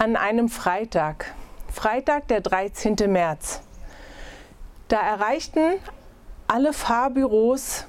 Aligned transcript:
an 0.00 0.16
einem 0.16 0.48
Freitag, 0.48 1.34
Freitag, 1.70 2.26
der 2.28 2.40
13. 2.40 2.96
März. 3.06 3.60
Da 4.88 4.98
erreichten 4.98 5.74
alle 6.48 6.72
Fahrbüros 6.72 7.86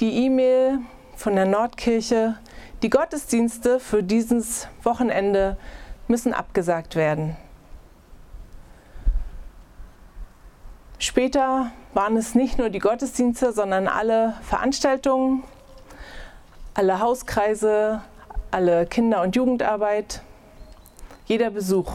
die 0.00 0.24
E-Mail 0.24 0.80
von 1.14 1.36
der 1.36 1.46
Nordkirche, 1.46 2.36
die 2.82 2.90
Gottesdienste 2.90 3.78
für 3.78 4.02
dieses 4.02 4.66
Wochenende 4.82 5.56
müssen 6.08 6.34
abgesagt 6.34 6.96
werden. 6.96 7.36
Später 10.98 11.70
waren 11.92 12.16
es 12.16 12.34
nicht 12.34 12.58
nur 12.58 12.70
die 12.70 12.80
Gottesdienste, 12.80 13.52
sondern 13.52 13.86
alle 13.86 14.34
Veranstaltungen, 14.42 15.44
alle 16.74 16.98
Hauskreise, 16.98 18.02
alle 18.50 18.84
Kinder- 18.86 19.22
und 19.22 19.36
Jugendarbeit, 19.36 20.20
jeder 21.26 21.50
Besuch. 21.50 21.92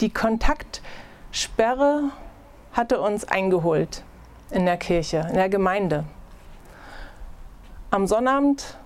Die 0.00 0.10
Kontaktsperre 0.10 2.10
hatte 2.72 3.00
uns 3.00 3.26
eingeholt 3.26 4.04
in 4.50 4.64
der 4.64 4.76
Kirche, 4.76 5.26
in 5.28 5.34
der 5.34 5.48
Gemeinde. 5.48 6.04
Am 7.90 8.06
Sonnabend 8.06 8.78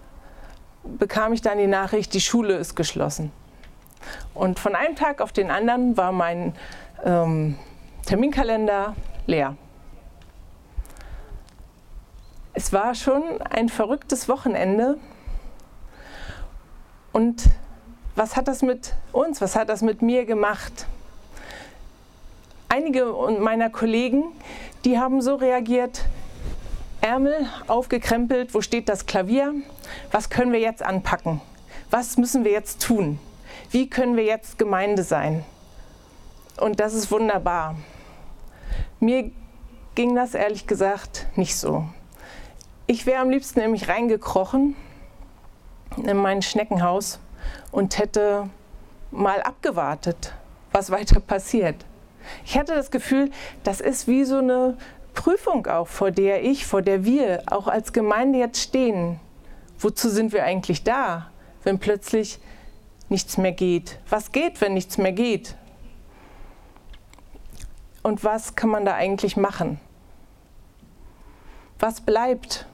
bekam 0.82 1.32
ich 1.32 1.42
dann 1.42 1.58
die 1.58 1.66
Nachricht, 1.66 2.14
die 2.14 2.20
Schule 2.20 2.56
ist 2.56 2.74
geschlossen. 2.74 3.32
Und 4.34 4.58
von 4.58 4.74
einem 4.74 4.96
Tag 4.96 5.20
auf 5.20 5.32
den 5.32 5.50
anderen 5.50 5.96
war 5.96 6.12
mein 6.12 6.54
ähm, 7.04 7.56
Terminkalender 8.04 8.94
leer. 9.26 9.56
Es 12.52 12.72
war 12.72 12.94
schon 12.94 13.40
ein 13.42 13.68
verrücktes 13.68 14.28
Wochenende. 14.28 14.98
Und 17.12 17.44
was 18.16 18.36
hat 18.36 18.48
das 18.48 18.62
mit 18.62 18.94
uns, 19.12 19.40
was 19.40 19.56
hat 19.56 19.68
das 19.68 19.82
mit 19.82 20.02
mir 20.02 20.24
gemacht? 20.24 20.86
Einige 22.68 23.06
meiner 23.38 23.70
Kollegen, 23.70 24.24
die 24.84 24.98
haben 24.98 25.20
so 25.20 25.36
reagiert, 25.36 26.04
Ärmel 27.00 27.46
aufgekrempelt, 27.66 28.54
wo 28.54 28.60
steht 28.60 28.88
das 28.88 29.06
Klavier? 29.06 29.54
Was 30.10 30.30
können 30.30 30.52
wir 30.52 30.60
jetzt 30.60 30.82
anpacken? 30.82 31.40
Was 31.90 32.16
müssen 32.16 32.44
wir 32.44 32.52
jetzt 32.52 32.82
tun? 32.82 33.18
Wie 33.70 33.90
können 33.90 34.16
wir 34.16 34.24
jetzt 34.24 34.58
Gemeinde 34.58 35.02
sein? 35.02 35.44
Und 36.58 36.80
das 36.80 36.94
ist 36.94 37.10
wunderbar. 37.10 37.76
Mir 39.00 39.30
ging 39.94 40.14
das 40.14 40.34
ehrlich 40.34 40.66
gesagt 40.66 41.26
nicht 41.36 41.56
so. 41.56 41.84
Ich 42.86 43.06
wäre 43.06 43.20
am 43.20 43.30
liebsten 43.30 43.60
nämlich 43.60 43.88
reingekrochen 43.88 44.76
in 45.96 46.16
mein 46.16 46.42
Schneckenhaus 46.42 47.18
und 47.70 47.98
hätte 47.98 48.48
mal 49.10 49.42
abgewartet, 49.42 50.34
was 50.72 50.90
weiter 50.90 51.20
passiert. 51.20 51.84
Ich 52.44 52.58
hatte 52.58 52.74
das 52.74 52.90
Gefühl, 52.90 53.30
das 53.62 53.80
ist 53.80 54.08
wie 54.08 54.24
so 54.24 54.38
eine 54.38 54.76
Prüfung 55.14 55.66
auch, 55.66 55.86
vor 55.86 56.10
der 56.10 56.44
ich, 56.44 56.66
vor 56.66 56.82
der 56.82 57.04
wir 57.04 57.42
auch 57.46 57.68
als 57.68 57.92
Gemeinde 57.92 58.38
jetzt 58.38 58.60
stehen. 58.60 59.20
Wozu 59.78 60.08
sind 60.08 60.32
wir 60.32 60.44
eigentlich 60.44 60.82
da, 60.82 61.30
wenn 61.62 61.78
plötzlich 61.78 62.40
nichts 63.08 63.36
mehr 63.36 63.52
geht? 63.52 63.98
Was 64.08 64.32
geht, 64.32 64.60
wenn 64.60 64.74
nichts 64.74 64.98
mehr 64.98 65.12
geht? 65.12 65.56
Und 68.02 68.24
was 68.24 68.54
kann 68.54 68.70
man 68.70 68.84
da 68.84 68.94
eigentlich 68.94 69.36
machen? 69.36 69.80
Was 71.78 72.00
bleibt? 72.00 72.66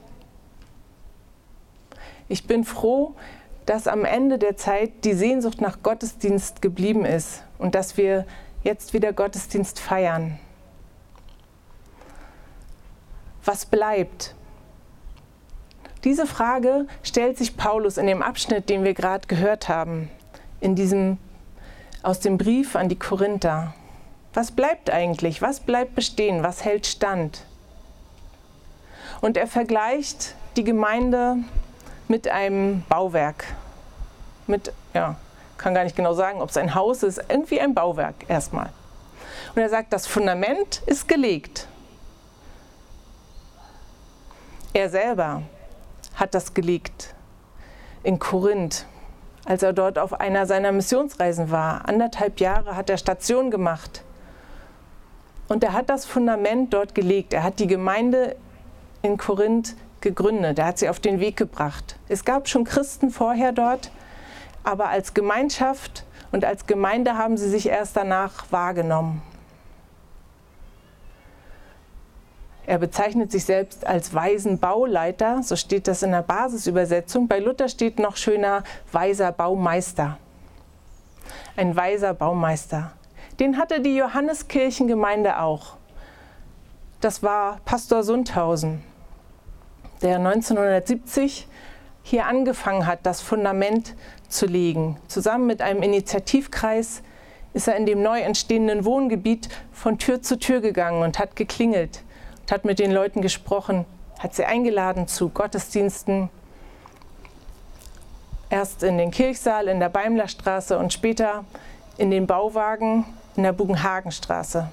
Ich 2.27 2.47
bin 2.47 2.63
froh, 2.63 3.15
dass 3.71 3.87
am 3.87 4.03
Ende 4.03 4.37
der 4.37 4.57
Zeit 4.57 5.05
die 5.05 5.13
Sehnsucht 5.13 5.61
nach 5.61 5.81
Gottesdienst 5.81 6.61
geblieben 6.61 7.05
ist 7.05 7.41
und 7.57 7.73
dass 7.73 7.95
wir 7.95 8.25
jetzt 8.63 8.93
wieder 8.93 9.13
Gottesdienst 9.13 9.79
feiern. 9.79 10.37
Was 13.45 13.65
bleibt? 13.65 14.35
Diese 16.03 16.27
Frage 16.27 16.85
stellt 17.01 17.37
sich 17.37 17.55
Paulus 17.55 17.95
in 17.95 18.07
dem 18.07 18.21
Abschnitt, 18.21 18.67
den 18.67 18.83
wir 18.83 18.93
gerade 18.93 19.25
gehört 19.29 19.69
haben, 19.69 20.09
in 20.59 20.75
diesem 20.75 21.17
aus 22.03 22.19
dem 22.19 22.37
Brief 22.37 22.75
an 22.75 22.89
die 22.89 22.99
Korinther. 22.99 23.73
Was 24.33 24.51
bleibt 24.51 24.89
eigentlich? 24.89 25.41
Was 25.41 25.61
bleibt 25.61 25.95
bestehen? 25.95 26.43
Was 26.43 26.65
hält 26.65 26.87
stand? 26.87 27.45
Und 29.21 29.37
er 29.37 29.47
vergleicht 29.47 30.35
die 30.57 30.65
Gemeinde 30.65 31.37
mit 32.09 32.27
einem 32.27 32.83
Bauwerk. 32.89 33.45
Mit, 34.47 34.73
ja, 34.93 35.15
kann 35.57 35.73
gar 35.73 35.83
nicht 35.83 35.95
genau 35.95 36.13
sagen, 36.13 36.41
ob 36.41 36.49
es 36.49 36.57
ein 36.57 36.75
Haus 36.75 37.03
ist, 37.03 37.21
irgendwie 37.29 37.61
ein 37.61 37.73
Bauwerk 37.73 38.15
erstmal. 38.27 38.69
Und 39.55 39.61
er 39.61 39.69
sagt, 39.69 39.93
das 39.93 40.07
Fundament 40.07 40.81
ist 40.85 41.07
gelegt. 41.07 41.67
Er 44.73 44.89
selber 44.89 45.43
hat 46.15 46.33
das 46.33 46.53
gelegt 46.53 47.13
in 48.03 48.19
Korinth, 48.19 48.85
als 49.45 49.63
er 49.63 49.73
dort 49.73 49.99
auf 49.99 50.19
einer 50.19 50.45
seiner 50.45 50.71
Missionsreisen 50.71 51.51
war. 51.51 51.87
Anderthalb 51.87 52.39
Jahre 52.39 52.75
hat 52.75 52.89
er 52.89 52.97
Station 52.97 53.51
gemacht. 53.51 54.03
Und 55.47 55.63
er 55.63 55.73
hat 55.73 55.89
das 55.89 56.05
Fundament 56.05 56.73
dort 56.73 56.95
gelegt. 56.95 57.33
Er 57.33 57.43
hat 57.43 57.59
die 57.59 57.67
Gemeinde 57.67 58.37
in 59.01 59.17
Korinth 59.17 59.75
gegründet. 59.99 60.59
Er 60.59 60.65
hat 60.65 60.77
sie 60.79 60.87
auf 60.87 60.99
den 60.99 61.19
Weg 61.19 61.35
gebracht. 61.35 61.97
Es 62.07 62.23
gab 62.23 62.47
schon 62.47 62.63
Christen 62.63 63.09
vorher 63.09 63.51
dort, 63.51 63.91
aber 64.63 64.89
als 64.89 65.13
Gemeinschaft 65.13 66.05
und 66.31 66.45
als 66.45 66.65
Gemeinde 66.65 67.17
haben 67.17 67.37
sie 67.37 67.49
sich 67.49 67.67
erst 67.67 67.95
danach 67.97 68.45
wahrgenommen. 68.51 69.21
Er 72.65 72.77
bezeichnet 72.77 73.31
sich 73.31 73.43
selbst 73.43 73.85
als 73.85 74.13
weisen 74.13 74.59
Bauleiter, 74.59 75.41
so 75.43 75.55
steht 75.55 75.87
das 75.87 76.03
in 76.03 76.11
der 76.11 76.21
Basisübersetzung. 76.21 77.27
Bei 77.27 77.39
Luther 77.39 77.67
steht 77.67 77.99
noch 77.99 78.15
schöner 78.15 78.63
weiser 78.91 79.31
Baumeister. 79.31 80.17
Ein 81.57 81.75
weiser 81.75 82.13
Baumeister. 82.13 82.93
Den 83.39 83.57
hatte 83.57 83.81
die 83.81 83.95
Johanneskirchengemeinde 83.95 85.39
auch. 85.39 85.77
Das 87.01 87.23
war 87.23 87.59
Pastor 87.65 88.03
Sundhausen, 88.03 88.83
der 90.03 90.17
1970 90.17 91.47
hier 92.03 92.25
angefangen 92.25 92.85
hat, 92.85 92.99
das 93.03 93.21
Fundament 93.21 93.95
zu 94.31 94.45
legen. 94.45 94.97
Zusammen 95.07 95.47
mit 95.47 95.61
einem 95.61 95.83
Initiativkreis 95.83 97.03
ist 97.53 97.67
er 97.67 97.75
in 97.75 97.85
dem 97.85 98.01
neu 98.01 98.19
entstehenden 98.19 98.85
Wohngebiet 98.85 99.49
von 99.71 99.97
Tür 99.97 100.21
zu 100.21 100.39
Tür 100.39 100.61
gegangen 100.61 101.03
und 101.03 101.19
hat 101.19 101.35
geklingelt 101.35 102.03
hat 102.51 102.65
mit 102.65 102.79
den 102.79 102.91
Leuten 102.91 103.21
gesprochen, 103.21 103.85
hat 104.19 104.35
sie 104.35 104.45
eingeladen 104.45 105.07
zu 105.07 105.29
Gottesdiensten. 105.29 106.29
Erst 108.49 108.83
in 108.83 108.97
den 108.97 109.11
Kirchsaal 109.11 109.67
in 109.67 109.79
der 109.79 109.89
Beimlerstraße 109.89 110.77
und 110.77 110.91
später 110.91 111.45
in 111.97 112.11
den 112.11 112.27
Bauwagen 112.27 113.05
in 113.37 113.43
der 113.43 113.53
Bugenhagenstraße. 113.53 114.67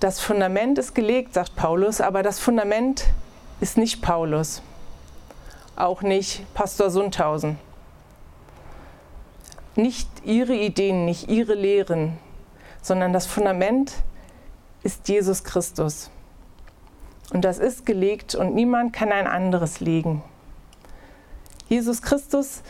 Das 0.00 0.20
Fundament 0.20 0.78
ist 0.78 0.94
gelegt, 0.94 1.34
sagt 1.34 1.56
Paulus, 1.56 2.00
aber 2.00 2.22
das 2.22 2.38
Fundament 2.38 3.06
ist 3.60 3.76
nicht 3.76 4.02
Paulus, 4.02 4.62
auch 5.76 6.02
nicht 6.02 6.52
Pastor 6.54 6.90
Sundhausen. 6.90 7.58
Nicht 9.74 10.08
ihre 10.24 10.54
Ideen, 10.54 11.04
nicht 11.04 11.28
ihre 11.28 11.54
Lehren, 11.54 12.18
sondern 12.80 13.12
das 13.12 13.26
Fundament 13.26 13.92
ist 14.82 15.08
Jesus 15.08 15.44
Christus. 15.44 16.10
Und 17.32 17.44
das 17.44 17.58
ist 17.58 17.84
gelegt 17.84 18.34
und 18.34 18.54
niemand 18.54 18.92
kann 18.92 19.12
ein 19.12 19.26
anderes 19.26 19.80
legen. 19.80 20.22
Jesus 21.68 22.00
Christus, 22.00 22.62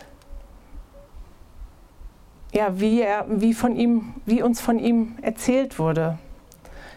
ja, 2.52 2.80
wie, 2.80 3.02
er, 3.02 3.26
wie, 3.28 3.52
von 3.52 3.76
ihm, 3.76 4.14
wie 4.24 4.42
uns 4.42 4.60
von 4.60 4.78
ihm 4.78 5.18
erzählt 5.20 5.78
wurde, 5.78 6.18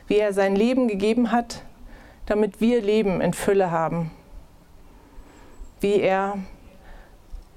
wie 0.08 0.16
er 0.16 0.32
sein 0.34 0.56
Leben 0.56 0.88
gegeben 0.88 1.32
hat, 1.32 1.64
damit 2.26 2.62
wir 2.62 2.82
Leben 2.82 3.20
in 3.20 3.34
Fülle 3.34 3.70
haben, 3.70 4.12
wie 5.82 6.00
er 6.00 6.38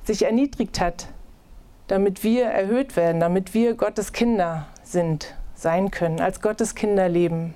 sich 0.05 0.25
erniedrigt 0.25 0.81
hat, 0.81 1.09
damit 1.87 2.25
wir 2.25 2.45
erhöht 2.47 2.97
werden, 2.97 3.21
damit 3.21 3.55
wir 3.55 3.75
Gottes 3.75 4.13
Kinder 4.13 4.67
sind 4.83 5.35
sein 5.55 5.91
können, 5.91 6.21
als 6.21 6.41
Gottes 6.41 6.75
Kinder 6.75 7.09
leben. 7.09 7.55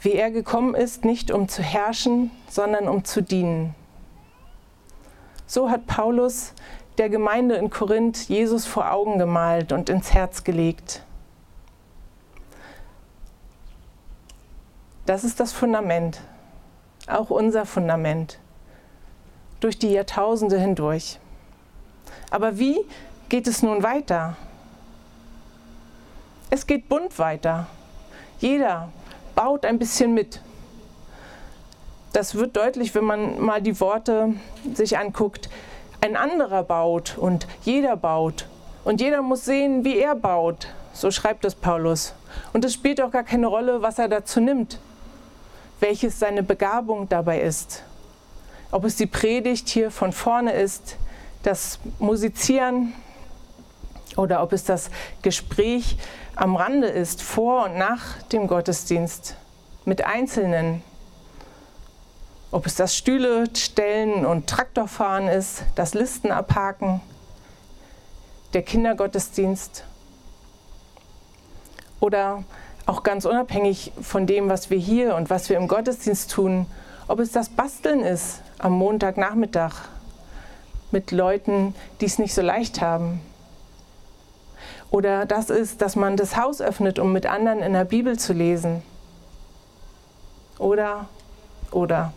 Wie 0.00 0.12
er 0.12 0.30
gekommen 0.30 0.74
ist, 0.74 1.04
nicht 1.04 1.30
um 1.30 1.48
zu 1.48 1.62
herrschen, 1.62 2.30
sondern 2.48 2.88
um 2.88 3.04
zu 3.04 3.22
dienen. 3.22 3.74
So 5.46 5.70
hat 5.70 5.86
Paulus 5.86 6.54
der 6.98 7.08
Gemeinde 7.08 7.56
in 7.56 7.70
Korinth 7.70 8.28
Jesus 8.28 8.66
vor 8.66 8.92
Augen 8.92 9.18
gemalt 9.18 9.72
und 9.72 9.88
ins 9.88 10.12
Herz 10.12 10.44
gelegt. 10.44 11.02
Das 15.06 15.24
ist 15.24 15.40
das 15.40 15.52
Fundament, 15.52 16.20
auch 17.08 17.30
unser 17.30 17.66
Fundament. 17.66 18.38
durch 19.60 19.78
die 19.78 19.90
Jahrtausende 19.90 20.58
hindurch. 20.58 21.18
Aber 22.30 22.58
wie 22.58 22.78
geht 23.28 23.46
es 23.46 23.62
nun 23.62 23.82
weiter? 23.82 24.36
Es 26.50 26.66
geht 26.66 26.88
bunt 26.88 27.18
weiter. 27.18 27.66
Jeder 28.38 28.88
baut 29.34 29.64
ein 29.64 29.78
bisschen 29.78 30.14
mit. 30.14 30.40
Das 32.12 32.34
wird 32.34 32.56
deutlich, 32.56 32.94
wenn 32.94 33.04
man 33.04 33.40
mal 33.40 33.60
die 33.60 33.78
Worte 33.80 34.34
sich 34.74 34.96
anguckt. 34.96 35.50
Ein 36.00 36.16
anderer 36.16 36.62
baut 36.62 37.18
und 37.18 37.46
jeder 37.64 37.96
baut. 37.96 38.46
Und 38.84 39.00
jeder 39.00 39.20
muss 39.22 39.44
sehen, 39.44 39.84
wie 39.84 39.98
er 39.98 40.14
baut. 40.14 40.68
So 40.92 41.10
schreibt 41.10 41.44
es 41.44 41.54
Paulus. 41.54 42.14
Und 42.52 42.64
es 42.64 42.72
spielt 42.72 43.00
auch 43.00 43.10
gar 43.10 43.24
keine 43.24 43.48
Rolle, 43.48 43.82
was 43.82 43.98
er 43.98 44.08
dazu 44.08 44.40
nimmt, 44.40 44.78
welches 45.80 46.18
seine 46.18 46.42
Begabung 46.42 47.08
dabei 47.08 47.40
ist. 47.40 47.82
Ob 48.70 48.84
es 48.84 48.96
die 48.96 49.06
Predigt 49.06 49.68
hier 49.68 49.90
von 49.90 50.12
vorne 50.12 50.52
ist, 50.52 50.96
das 51.42 51.78
Musizieren 51.98 52.92
oder 54.16 54.42
ob 54.42 54.52
es 54.52 54.64
das 54.64 54.90
Gespräch 55.22 55.96
am 56.34 56.56
Rande 56.56 56.88
ist, 56.88 57.22
vor 57.22 57.64
und 57.66 57.78
nach 57.78 58.22
dem 58.24 58.46
Gottesdienst 58.46 59.36
mit 59.84 60.04
Einzelnen. 60.04 60.82
Ob 62.50 62.66
es 62.66 62.76
das 62.76 62.96
Stühle 62.96 63.44
stellen 63.56 64.24
und 64.24 64.48
Traktorfahren 64.48 65.28
ist, 65.28 65.62
das 65.74 65.94
Listen 65.94 66.30
abhaken, 66.30 67.00
der 68.52 68.62
Kindergottesdienst 68.62 69.84
oder 72.00 72.44
auch 72.88 73.02
ganz 73.02 73.26
unabhängig 73.26 73.92
von 74.00 74.26
dem, 74.26 74.48
was 74.48 74.70
wir 74.70 74.78
hier 74.78 75.14
und 75.14 75.28
was 75.28 75.50
wir 75.50 75.58
im 75.58 75.68
Gottesdienst 75.68 76.30
tun, 76.30 76.64
ob 77.06 77.20
es 77.20 77.30
das 77.30 77.50
Basteln 77.50 78.00
ist 78.00 78.40
am 78.58 78.72
Montagnachmittag 78.72 79.74
mit 80.90 81.10
Leuten, 81.10 81.74
die 82.00 82.06
es 82.06 82.18
nicht 82.18 82.32
so 82.32 82.40
leicht 82.40 82.80
haben. 82.80 83.20
Oder 84.90 85.26
das 85.26 85.50
ist, 85.50 85.82
dass 85.82 85.96
man 85.96 86.16
das 86.16 86.38
Haus 86.38 86.62
öffnet, 86.62 86.98
um 86.98 87.12
mit 87.12 87.26
anderen 87.26 87.60
in 87.60 87.74
der 87.74 87.84
Bibel 87.84 88.18
zu 88.18 88.32
lesen. 88.32 88.82
Oder, 90.58 91.10
oder. 91.70 92.14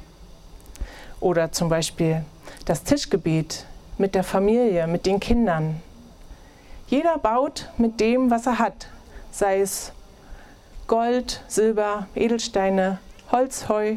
Oder 1.20 1.52
zum 1.52 1.68
Beispiel 1.68 2.24
das 2.64 2.86
Tischgebet 2.86 3.66
mit 3.98 4.16
der 4.16 4.24
Familie, 4.24 4.88
mit 4.88 5.06
den 5.06 5.20
Kindern. 5.20 5.82
Jeder 6.88 7.18
baut 7.18 7.70
mit 7.78 8.00
dem, 8.00 8.32
was 8.32 8.48
er 8.48 8.58
hat, 8.58 8.88
sei 9.32 9.60
es 9.60 9.92
Gold, 10.92 11.42
Silber, 11.48 12.08
Edelsteine, 12.16 13.00
Holz, 13.32 13.70
Heu 13.70 13.96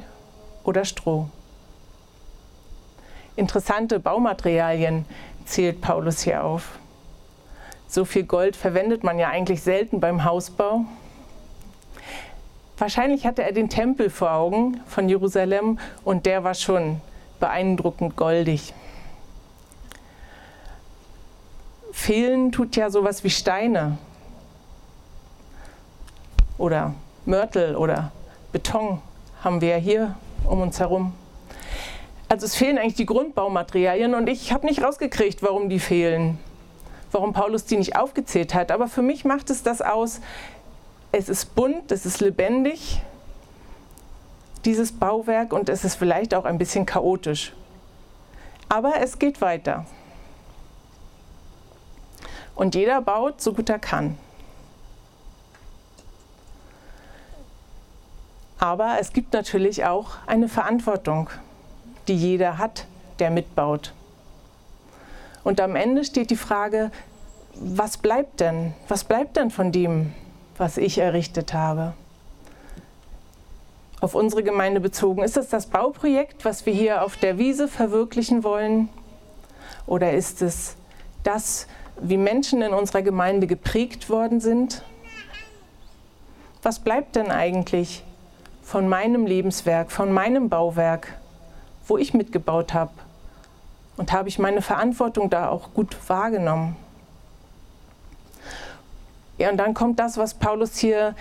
oder 0.62 0.84
Stroh. 0.84 1.28
Interessante 3.34 3.98
Baumaterialien 3.98 5.04
zählt 5.44 5.80
Paulus 5.80 6.20
hier 6.20 6.44
auf. 6.44 6.78
So 7.88 8.04
viel 8.04 8.22
Gold 8.22 8.54
verwendet 8.54 9.02
man 9.02 9.18
ja 9.18 9.28
eigentlich 9.28 9.60
selten 9.62 9.98
beim 9.98 10.22
Hausbau. 10.22 10.84
Wahrscheinlich 12.78 13.26
hatte 13.26 13.42
er 13.42 13.50
den 13.50 13.68
Tempel 13.68 14.08
vor 14.08 14.30
Augen 14.30 14.80
von 14.86 15.08
Jerusalem 15.08 15.80
und 16.04 16.26
der 16.26 16.44
war 16.44 16.54
schon 16.54 17.00
beeindruckend 17.40 18.14
goldig. 18.14 18.72
Fehlen 21.90 22.52
tut 22.52 22.76
ja 22.76 22.88
sowas 22.88 23.24
wie 23.24 23.30
Steine 23.30 23.98
oder 26.58 26.94
Mörtel 27.24 27.76
oder 27.76 28.12
Beton 28.52 29.00
haben 29.42 29.60
wir 29.60 29.76
hier 29.76 30.16
um 30.44 30.60
uns 30.60 30.80
herum. 30.80 31.14
Also 32.28 32.46
es 32.46 32.54
fehlen 32.54 32.78
eigentlich 32.78 32.94
die 32.94 33.06
Grundbaumaterialien 33.06 34.14
und 34.14 34.28
ich 34.28 34.52
habe 34.52 34.66
nicht 34.66 34.82
rausgekriegt, 34.82 35.42
warum 35.42 35.68
die 35.68 35.78
fehlen, 35.78 36.38
warum 37.12 37.32
Paulus 37.32 37.64
die 37.64 37.76
nicht 37.76 37.96
aufgezählt 37.96 38.54
hat. 38.54 38.72
Aber 38.72 38.88
für 38.88 39.02
mich 39.02 39.24
macht 39.24 39.50
es 39.50 39.62
das 39.62 39.82
aus, 39.82 40.20
es 41.12 41.28
ist 41.28 41.54
bunt, 41.54 41.92
es 41.92 42.06
ist 42.06 42.20
lebendig, 42.20 43.00
dieses 44.64 44.92
Bauwerk, 44.92 45.52
und 45.52 45.68
es 45.68 45.84
ist 45.84 45.94
vielleicht 45.94 46.34
auch 46.34 46.44
ein 46.44 46.58
bisschen 46.58 46.86
chaotisch. 46.86 47.52
Aber 48.68 48.94
es 49.00 49.18
geht 49.18 49.40
weiter. 49.40 49.84
Und 52.54 52.74
jeder 52.74 53.00
baut 53.00 53.40
so 53.40 53.52
gut 53.52 53.68
er 53.68 53.78
kann. 53.78 54.16
Aber 58.58 58.96
es 59.00 59.12
gibt 59.12 59.32
natürlich 59.32 59.84
auch 59.84 60.16
eine 60.26 60.48
Verantwortung, 60.48 61.30
die 62.08 62.16
jeder 62.16 62.58
hat, 62.58 62.86
der 63.18 63.30
mitbaut. 63.30 63.92
Und 65.42 65.60
am 65.60 65.76
Ende 65.76 66.04
steht 66.04 66.30
die 66.30 66.36
Frage, 66.36 66.90
was 67.54 67.98
bleibt 67.98 68.40
denn? 68.40 68.74
Was 68.88 69.04
bleibt 69.04 69.36
denn 69.36 69.50
von 69.50 69.70
dem, 69.70 70.12
was 70.56 70.76
ich 70.76 70.98
errichtet 70.98 71.52
habe? 71.54 71.94
Auf 74.00 74.14
unsere 74.14 74.42
Gemeinde 74.42 74.80
bezogen, 74.80 75.22
ist 75.22 75.36
es 75.36 75.48
das 75.48 75.66
Bauprojekt, 75.66 76.44
was 76.44 76.66
wir 76.66 76.72
hier 76.72 77.02
auf 77.02 77.16
der 77.16 77.38
Wiese 77.38 77.68
verwirklichen 77.68 78.44
wollen? 78.44 78.88
Oder 79.86 80.12
ist 80.12 80.42
es 80.42 80.76
das, 81.22 81.66
wie 82.00 82.16
Menschen 82.16 82.62
in 82.62 82.72
unserer 82.72 83.02
Gemeinde 83.02 83.46
geprägt 83.46 84.10
worden 84.10 84.40
sind? 84.40 84.82
Was 86.62 86.80
bleibt 86.80 87.16
denn 87.16 87.30
eigentlich 87.30 88.02
von 88.64 88.88
meinem 88.88 89.26
Lebenswerk, 89.26 89.92
von 89.92 90.10
meinem 90.10 90.48
Bauwerk, 90.48 91.18
wo 91.86 91.98
ich 91.98 92.14
mitgebaut 92.14 92.74
habe. 92.74 92.92
Und 93.96 94.12
habe 94.12 94.28
ich 94.28 94.38
meine 94.40 94.62
Verantwortung 94.62 95.30
da 95.30 95.48
auch 95.48 95.72
gut 95.74 95.96
wahrgenommen. 96.08 96.74
Ja, 99.38 99.50
und 99.50 99.56
dann 99.56 99.74
kommt 99.74 100.00
das, 100.00 100.16
was 100.16 100.34
Paulus 100.34 100.76
hier 100.76 101.14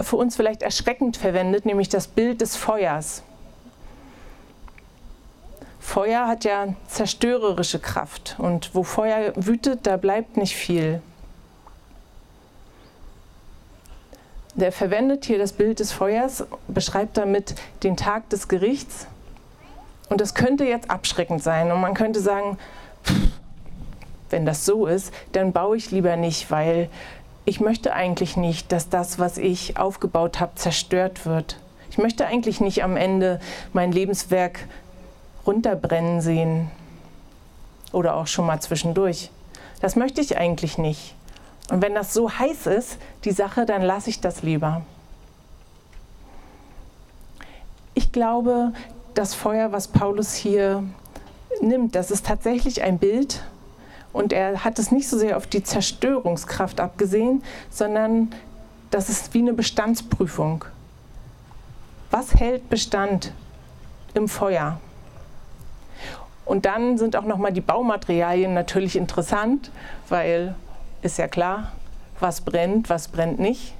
für 0.00 0.16
uns 0.16 0.36
vielleicht 0.36 0.62
erschreckend 0.62 1.16
verwendet, 1.16 1.64
nämlich 1.64 1.88
das 1.88 2.08
Bild 2.08 2.40
des 2.40 2.56
Feuers. 2.56 3.22
Feuer 5.78 6.26
hat 6.26 6.44
ja 6.44 6.74
zerstörerische 6.88 7.78
Kraft 7.78 8.34
und 8.38 8.74
wo 8.74 8.82
Feuer 8.82 9.32
wütet, 9.36 9.86
da 9.86 9.96
bleibt 9.96 10.36
nicht 10.36 10.56
viel. 10.56 11.00
Der 14.56 14.72
verwendet 14.72 15.26
hier 15.26 15.38
das 15.38 15.52
Bild 15.52 15.80
des 15.80 15.92
Feuers, 15.92 16.46
beschreibt 16.66 17.18
damit 17.18 17.54
den 17.82 17.96
Tag 17.96 18.30
des 18.30 18.48
Gerichts. 18.48 19.06
Und 20.08 20.20
das 20.20 20.34
könnte 20.34 20.64
jetzt 20.64 20.90
abschreckend 20.90 21.42
sein. 21.42 21.70
Und 21.70 21.80
man 21.80 21.92
könnte 21.92 22.20
sagen, 22.20 22.56
wenn 24.30 24.46
das 24.46 24.64
so 24.64 24.86
ist, 24.86 25.12
dann 25.32 25.52
baue 25.52 25.76
ich 25.76 25.90
lieber 25.90 26.16
nicht, 26.16 26.50
weil 26.50 26.88
ich 27.44 27.60
möchte 27.60 27.92
eigentlich 27.92 28.36
nicht, 28.38 28.72
dass 28.72 28.88
das, 28.88 29.18
was 29.18 29.36
ich 29.36 29.76
aufgebaut 29.76 30.40
habe, 30.40 30.54
zerstört 30.54 31.26
wird. 31.26 31.60
Ich 31.90 31.98
möchte 31.98 32.26
eigentlich 32.26 32.60
nicht 32.60 32.82
am 32.82 32.96
Ende 32.96 33.40
mein 33.74 33.92
Lebenswerk 33.92 34.66
runterbrennen 35.46 36.20
sehen. 36.22 36.70
Oder 37.92 38.16
auch 38.16 38.26
schon 38.26 38.46
mal 38.46 38.60
zwischendurch. 38.60 39.30
Das 39.80 39.96
möchte 39.96 40.20
ich 40.22 40.38
eigentlich 40.38 40.78
nicht. 40.78 41.15
Und 41.70 41.82
wenn 41.82 41.94
das 41.94 42.14
so 42.14 42.30
heiß 42.30 42.66
ist, 42.66 42.98
die 43.24 43.32
Sache, 43.32 43.66
dann 43.66 43.82
lasse 43.82 44.10
ich 44.10 44.20
das 44.20 44.42
lieber. 44.42 44.82
Ich 47.94 48.12
glaube, 48.12 48.72
das 49.14 49.34
Feuer, 49.34 49.72
was 49.72 49.88
Paulus 49.88 50.34
hier 50.34 50.84
nimmt, 51.60 51.94
das 51.94 52.10
ist 52.10 52.26
tatsächlich 52.26 52.82
ein 52.82 52.98
Bild. 52.98 53.42
Und 54.12 54.32
er 54.32 54.64
hat 54.64 54.78
es 54.78 54.92
nicht 54.92 55.08
so 55.08 55.18
sehr 55.18 55.36
auf 55.36 55.46
die 55.46 55.62
Zerstörungskraft 55.62 56.80
abgesehen, 56.80 57.42
sondern 57.70 58.30
das 58.90 59.08
ist 59.08 59.34
wie 59.34 59.40
eine 59.40 59.52
Bestandsprüfung. 59.52 60.64
Was 62.10 62.34
hält 62.34 62.68
Bestand 62.70 63.32
im 64.14 64.28
Feuer? 64.28 64.80
Und 66.44 66.64
dann 66.64 66.96
sind 66.96 67.16
auch 67.16 67.24
noch 67.24 67.38
mal 67.38 67.52
die 67.52 67.60
Baumaterialien 67.60 68.54
natürlich 68.54 68.96
interessant, 68.96 69.70
weil 70.08 70.54
ist 71.02 71.18
ja 71.18 71.28
klar, 71.28 71.72
was 72.20 72.40
brennt, 72.40 72.88
was 72.88 73.08
brennt 73.08 73.38
nicht. 73.38 73.74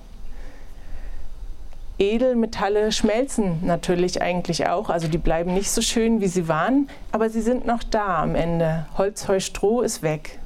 Edelmetalle 1.98 2.92
schmelzen 2.92 3.64
natürlich 3.64 4.20
eigentlich 4.20 4.68
auch, 4.68 4.90
also 4.90 5.08
die 5.08 5.18
bleiben 5.18 5.54
nicht 5.54 5.70
so 5.70 5.80
schön, 5.80 6.20
wie 6.20 6.28
sie 6.28 6.46
waren, 6.46 6.90
aber 7.10 7.30
sie 7.30 7.40
sind 7.40 7.66
noch 7.66 7.82
da 7.82 8.22
am 8.22 8.34
Ende. 8.34 8.86
Holz, 8.98 9.28
Heu, 9.28 9.40
Stroh 9.40 9.80
ist 9.80 10.02
weg. 10.02 10.38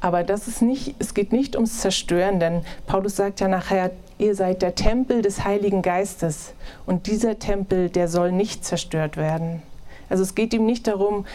Aber 0.00 0.22
das 0.22 0.46
ist 0.46 0.62
nicht, 0.62 0.94
es 0.98 1.14
geht 1.14 1.32
nicht 1.32 1.56
ums 1.56 1.80
Zerstören, 1.80 2.38
denn 2.38 2.62
Paulus 2.86 3.16
sagt 3.16 3.40
ja 3.40 3.48
nachher, 3.48 3.90
ihr 4.18 4.34
seid 4.34 4.62
der 4.62 4.74
Tempel 4.74 5.22
des 5.22 5.44
Heiligen 5.44 5.82
Geistes 5.82 6.52
und 6.86 7.06
dieser 7.06 7.38
Tempel, 7.38 7.88
der 7.88 8.06
soll 8.06 8.32
nicht 8.32 8.64
zerstört 8.64 9.16
werden. 9.16 9.62
Also 10.08 10.22
es 10.22 10.34
geht 10.34 10.54
ihm 10.54 10.66
nicht 10.66 10.86
darum, 10.86 11.26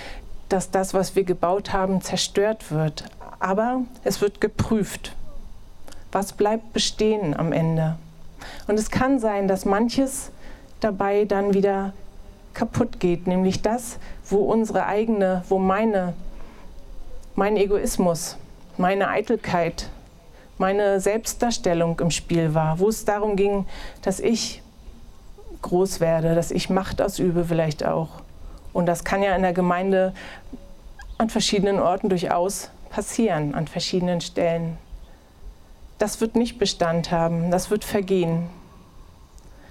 dass 0.49 0.71
das, 0.71 0.93
was 0.93 1.15
wir 1.15 1.23
gebaut 1.23 1.73
haben, 1.73 2.01
zerstört 2.01 2.71
wird. 2.71 3.05
Aber 3.39 3.81
es 4.03 4.21
wird 4.21 4.41
geprüft. 4.41 5.15
Was 6.11 6.33
bleibt 6.33 6.73
bestehen 6.73 7.35
am 7.35 7.51
Ende? 7.51 7.97
Und 8.67 8.77
es 8.77 8.91
kann 8.91 9.19
sein, 9.19 9.47
dass 9.47 9.65
manches 9.65 10.31
dabei 10.79 11.25
dann 11.25 11.53
wieder 11.53 11.93
kaputt 12.53 12.99
geht, 12.99 13.25
nämlich 13.25 13.61
das, 13.61 13.97
wo 14.25 14.37
unsere 14.37 14.85
eigene, 14.85 15.43
wo 15.49 15.57
meine, 15.57 16.13
mein 17.35 17.57
Egoismus, 17.57 18.37
meine 18.77 19.09
Eitelkeit, 19.09 19.89
meine 20.57 20.99
Selbstdarstellung 20.99 21.99
im 21.99 22.11
Spiel 22.11 22.53
war, 22.53 22.79
wo 22.79 22.89
es 22.89 23.05
darum 23.05 23.35
ging, 23.35 23.65
dass 24.01 24.19
ich 24.19 24.61
groß 25.61 25.99
werde, 25.99 26.35
dass 26.35 26.51
ich 26.51 26.69
Macht 26.69 27.01
ausübe 27.01 27.45
vielleicht 27.45 27.85
auch. 27.85 28.09
Und 28.73 28.87
das 28.87 29.03
kann 29.03 29.23
ja 29.23 29.35
in 29.35 29.43
der 29.43 29.53
Gemeinde 29.53 30.13
an 31.17 31.29
verschiedenen 31.29 31.79
Orten 31.79 32.09
durchaus 32.09 32.71
passieren, 32.89 33.55
an 33.55 33.67
verschiedenen 33.67 34.19
Stellen. 34.19 34.77
Das 35.99 36.19
wird 36.19 36.35
nicht 36.35 36.59
Bestand 36.59 37.11
haben, 37.11 37.51
das 37.51 37.69
wird 37.69 37.85
vergehen. 37.85 38.49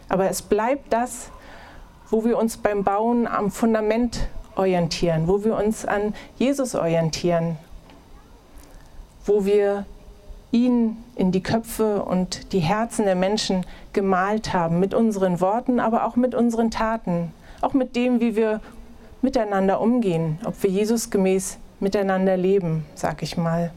Aber 0.09 0.31
es 0.31 0.43
bleibt 0.43 0.93
das, 0.93 1.31
wo 2.11 2.25
wir 2.25 2.39
uns 2.39 2.57
beim 2.57 2.85
Bauen 2.85 3.27
am 3.27 3.51
Fundament 3.51 4.29
orientieren, 4.55 5.29
wo 5.29 5.45
wir 5.45 5.57
uns 5.57 5.85
an 5.85 6.15
Jesus 6.37 6.75
orientieren, 6.75 7.57
wo 9.25 9.45
wir 9.45 9.87
ihn 10.51 11.03
in 11.17 11.33
die 11.33 11.43
Köpfe 11.43 12.03
und 12.03 12.53
die 12.53 12.61
Herzen 12.61 13.07
der 13.07 13.15
Menschen 13.15 13.65
gemalt 13.93 14.53
haben, 14.53 14.79
mit 14.79 14.93
unseren 14.95 15.41
Worten, 15.41 15.81
aber 15.81 16.07
auch 16.07 16.17
mit 16.17 16.35
unseren 16.35 16.71
Taten, 16.71 17.33
auch 17.63 17.73
mit 17.73 17.97
dem, 17.97 18.21
wie 18.21 18.37
wir 18.37 18.61
miteinander 19.23 19.81
umgehen, 19.81 20.39
ob 20.45 20.63
wir 20.63 20.71
Jesus 20.71 21.11
gemäß 21.11 21.59
miteinander 21.81 22.37
leben, 22.37 22.85
sag 22.95 23.23
ich 23.23 23.37
mal. 23.37 23.73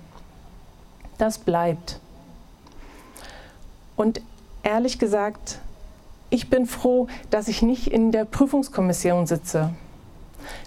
Das 1.17 1.37
bleibt. 1.37 1.99
Und 3.95 4.21
ehrlich 4.63 4.99
gesagt, 4.99 5.59
ich 6.29 6.49
bin 6.49 6.65
froh, 6.65 7.07
dass 7.29 7.47
ich 7.47 7.61
nicht 7.61 7.87
in 7.87 8.11
der 8.11 8.25
Prüfungskommission 8.25 9.27
sitze, 9.27 9.73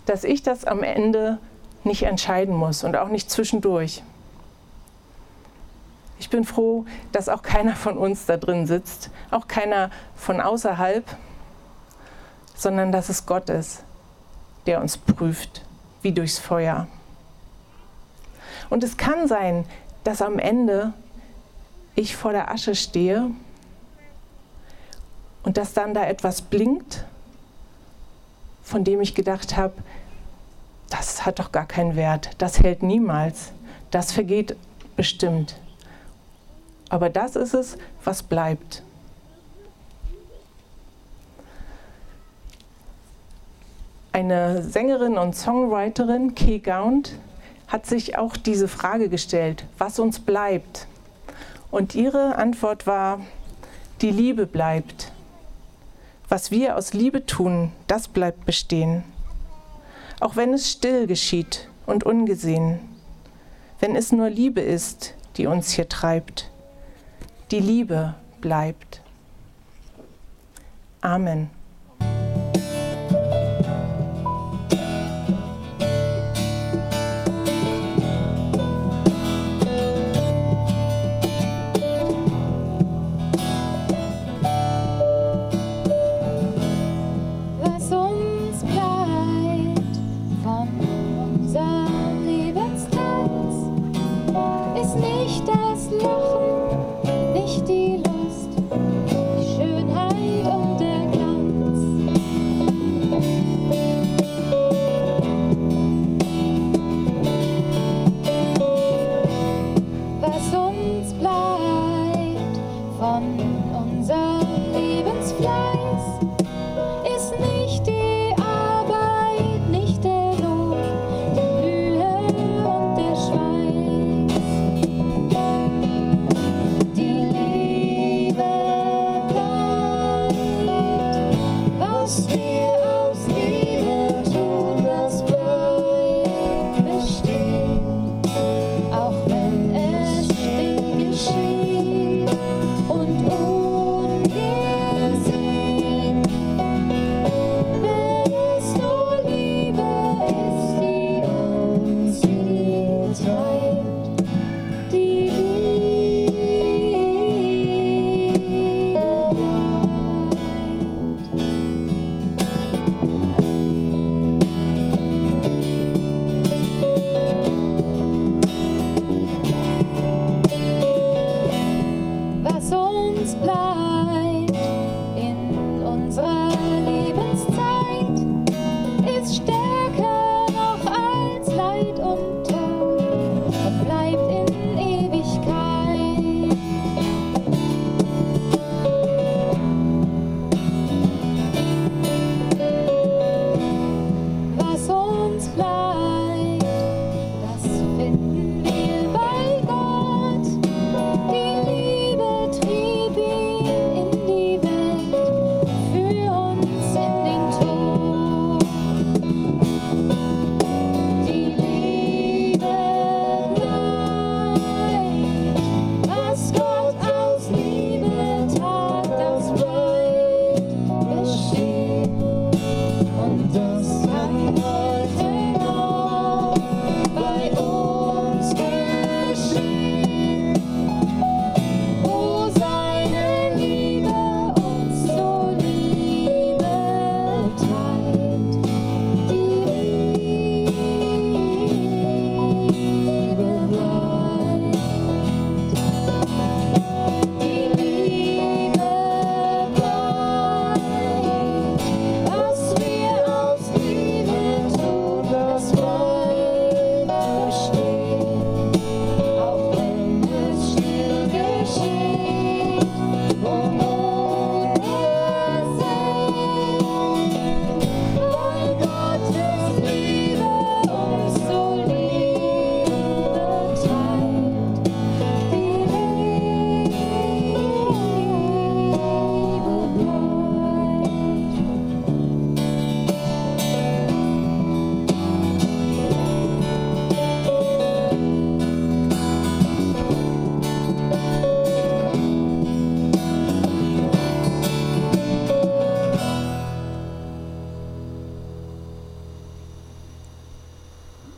dass 0.07 0.25
ich 0.25 0.43
das 0.43 0.65
am 0.65 0.83
Ende 0.83 1.39
nicht 1.85 2.05
entscheiden 2.05 2.55
muss 2.55 2.85
und 2.85 2.97
auch 2.97 3.09
nicht 3.09 3.31
zwischendurch. 3.31 4.03
Ich 6.19 6.31
bin 6.31 6.45
froh, 6.45 6.85
dass 7.13 7.29
auch 7.29 7.43
keiner 7.43 7.77
von 7.77 7.97
uns 7.97 8.27
da 8.27 8.37
drin 8.37 8.67
sitzt, 8.67 9.11
auch 9.31 9.47
keiner 9.47 9.91
von 10.17 10.41
außerhalb, 10.41 11.05
sondern 12.55 12.91
dass 12.91 13.09
es 13.09 13.27
Gott 13.27 13.51
ist, 13.51 13.85
der 14.69 14.83
uns 14.83 14.99
prüft, 14.99 15.63
wie 16.03 16.13
durchs 16.13 16.39
Feuer. 16.39 16.87
Und 18.69 18.85
es 18.85 18.99
kann 18.99 19.27
sein, 19.27 19.65
dass 20.05 20.21
am 20.21 20.39
Ende 20.39 20.93
ich 21.95 22.15
vor 22.15 22.33
der 22.33 22.51
Asche 22.51 22.75
stehe 22.75 23.31
und 25.43 25.57
dass 25.57 25.73
dann 25.73 25.95
da 25.95 26.05
etwas 26.05 26.43
blinkt, 26.43 27.07
von 28.63 28.85
dem 28.85 29.01
ich 29.01 29.15
gedacht 29.15 29.57
habe, 29.57 29.73
das 30.91 31.25
hat 31.25 31.39
doch 31.39 31.51
gar 31.51 31.67
keinen 31.67 31.97
Wert, 31.97 32.31
das 32.37 32.61
hält 32.61 32.83
niemals, 32.83 33.53
das 33.91 34.13
vergeht 34.13 34.55
bestimmt. 34.97 35.59
Aber 36.91 37.09
das 37.09 37.37
ist 37.37 37.55
es, 37.55 37.79
was 38.05 38.23
bleibt. 38.23 38.83
Eine 44.19 44.65
Sängerin 44.65 45.17
und 45.17 45.37
Songwriterin, 45.37 46.35
Kay 46.35 46.59
Gaunt, 46.59 47.13
hat 47.69 47.87
sich 47.87 48.19
auch 48.19 48.37
diese 48.37 48.67
Frage 48.67 49.09
gestellt, 49.09 49.65
was 49.79 50.01
uns 50.01 50.19
bleibt. 50.19 50.89
Und 51.71 51.95
ihre 51.95 52.35
Antwort 52.35 52.89
war, 52.89 53.21
die 54.01 54.11
Liebe 54.11 54.47
bleibt. 54.47 55.13
Was 56.29 56.51
wir 56.51 56.77
aus 56.77 56.95
Liebe 56.95 57.27
tun, 57.27 57.71
das 57.87 58.09
bleibt 58.09 58.45
bestehen. 58.45 59.05
Auch 60.19 60.35
wenn 60.35 60.53
es 60.53 60.69
still 60.69 61.07
geschieht 61.07 61.69
und 61.87 62.03
ungesehen. 62.03 62.81
Wenn 63.79 63.95
es 63.95 64.11
nur 64.11 64.31
Liebe 64.31 64.63
ist, 64.63 65.15
die 65.37 65.47
uns 65.47 65.71
hier 65.71 65.89
treibt 65.89 66.51
die 67.53 67.61
Liebe 67.61 68.15
bleibt. 68.41 69.01
Amen. 71.01 71.58